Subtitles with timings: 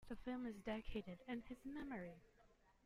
[0.09, 2.23] The film is dedicated in his memory.